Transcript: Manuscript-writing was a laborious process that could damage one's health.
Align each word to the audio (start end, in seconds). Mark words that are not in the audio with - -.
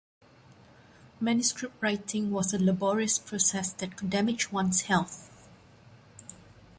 Manuscript-writing 1.19 2.31
was 2.31 2.55
a 2.55 2.57
laborious 2.57 3.19
process 3.19 3.71
that 3.73 3.97
could 3.97 4.09
damage 4.09 4.51
one's 4.51 4.81
health. 4.85 5.29